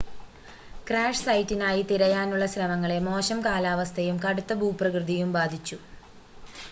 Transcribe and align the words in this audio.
crash 0.87 1.21
സൈറ്റിനായി 1.21 1.81
തിരയാനുള്ള 1.83 2.45
ശ്രമങ്ങളെ 2.53 2.97
മോശം 3.09 3.39
കാലാവസ്ഥയും 3.45 4.17
കടുത്ത 4.25 4.59
ഭൂപ്രകൃതിയും 4.61 5.31
ബാധിച്ചു 5.33 5.79